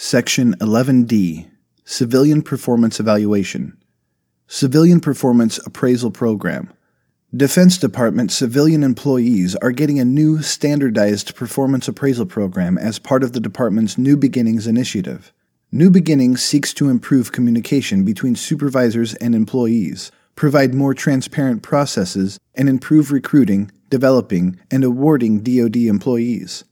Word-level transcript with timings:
Section 0.00 0.54
11D 0.58 1.50
Civilian 1.84 2.40
Performance 2.40 3.00
Evaluation 3.00 3.76
Civilian 4.46 5.00
Performance 5.00 5.58
Appraisal 5.66 6.12
Program 6.12 6.72
Defense 7.36 7.76
Department 7.76 8.30
civilian 8.30 8.84
employees 8.84 9.56
are 9.56 9.72
getting 9.72 9.98
a 9.98 10.04
new 10.04 10.40
standardized 10.40 11.34
performance 11.34 11.88
appraisal 11.88 12.26
program 12.26 12.78
as 12.78 13.00
part 13.00 13.24
of 13.24 13.32
the 13.32 13.40
department's 13.40 13.98
New 13.98 14.16
Beginnings 14.16 14.68
initiative. 14.68 15.32
New 15.72 15.90
Beginnings 15.90 16.44
seeks 16.44 16.72
to 16.74 16.88
improve 16.88 17.32
communication 17.32 18.04
between 18.04 18.36
supervisors 18.36 19.14
and 19.14 19.34
employees, 19.34 20.12
provide 20.36 20.74
more 20.74 20.94
transparent 20.94 21.64
processes, 21.64 22.38
and 22.54 22.68
improve 22.68 23.10
recruiting, 23.10 23.68
developing, 23.90 24.60
and 24.70 24.84
awarding 24.84 25.40
DoD 25.40 25.76
employees. 25.76 26.62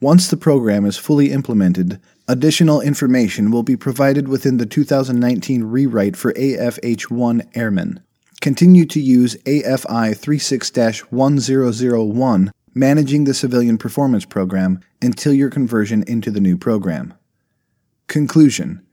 Once 0.00 0.28
the 0.28 0.36
program 0.36 0.84
is 0.84 0.98
fully 0.98 1.32
implemented, 1.32 1.98
additional 2.28 2.80
information 2.80 3.50
will 3.50 3.62
be 3.62 3.76
provided 3.76 4.28
within 4.28 4.56
the 4.56 4.66
2019 4.66 5.64
rewrite 5.64 6.16
for 6.16 6.32
AFH 6.32 7.10
1 7.10 7.42
Airmen 7.54 8.00
continue 8.44 8.84
to 8.84 9.00
use 9.00 9.36
AFI 9.46 10.14
36 10.14 10.70
1001, 11.10 12.52
Managing 12.74 13.24
the 13.24 13.32
Civilian 13.32 13.78
Performance 13.78 14.26
Program, 14.26 14.80
until 15.00 15.32
your 15.32 15.48
conversion 15.48 16.04
into 16.06 16.30
the 16.30 16.42
new 16.42 16.58
program. 16.58 17.14
Conclusion 18.06 18.84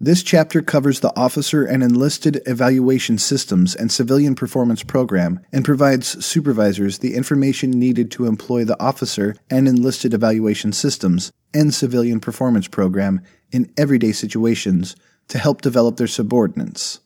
This 0.00 0.24
chapter 0.24 0.60
covers 0.60 1.00
the 1.00 1.16
Officer 1.16 1.64
and 1.64 1.80
Enlisted 1.82 2.42
Evaluation 2.46 3.16
Systems 3.16 3.76
and 3.76 3.92
Civilian 3.92 4.34
Performance 4.34 4.82
Program 4.82 5.38
and 5.52 5.64
provides 5.64 6.24
supervisors 6.24 6.98
the 6.98 7.14
information 7.14 7.70
needed 7.70 8.10
to 8.10 8.26
employ 8.26 8.64
the 8.64 8.78
Officer 8.82 9.36
and 9.48 9.68
Enlisted 9.68 10.12
Evaluation 10.12 10.72
Systems 10.72 11.30
and 11.54 11.72
Civilian 11.72 12.18
Performance 12.18 12.66
Program 12.66 13.20
in 13.52 13.72
everyday 13.76 14.10
situations 14.10 14.96
to 15.28 15.38
help 15.38 15.62
develop 15.62 15.96
their 15.96 16.08
subordinates. 16.08 16.98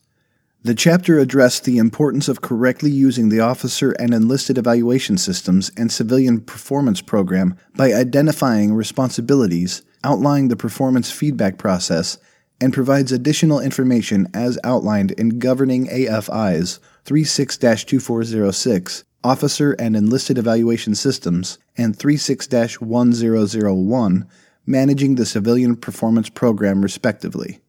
The 0.63 0.75
chapter 0.75 1.19
addressed 1.19 1.65
the 1.65 1.79
importance 1.79 2.27
of 2.27 2.41
correctly 2.41 2.91
using 2.91 3.29
the 3.29 3.41
officer 3.41 3.93
and 3.93 4.15
enlisted 4.15 4.57
evaluation 4.57 5.19
systems 5.19 5.71
and 5.77 5.93
civilian 5.93 6.41
performance 6.41 7.03
program 7.03 7.57
by 7.77 7.93
identifying 7.93 8.73
responsibilities, 8.75 9.83
outlining 10.03 10.49
the 10.49 10.57
performance 10.57 11.11
feedback 11.13 11.59
process, 11.59 12.19
and 12.61 12.73
provides 12.73 13.13
additional 13.13 13.61
information 13.61 14.29
as 14.35 14.59
outlined 14.65 15.13
in 15.13 15.39
Governing 15.39 15.87
AFIs 15.87 16.79
36 17.05 17.57
2406, 17.59 19.05
Officer 19.25 19.73
and 19.73 19.97
Enlisted 19.97 20.39
Evaluation 20.39 20.95
Systems, 20.95 21.59
and 21.77 21.97
36 21.97 22.49
1001, 22.81 24.29
Managing 24.67 25.15
the 25.15 25.27
Civilian 25.27 25.77
Performance 25.77 26.29
Program, 26.29 26.83
respectively. 26.83 27.61